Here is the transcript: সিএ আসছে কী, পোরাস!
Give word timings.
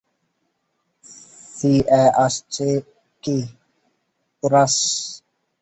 সিএ 1.55 2.03
আসছে 2.25 2.67
কী, 3.23 3.37
পোরাস! 4.43 4.75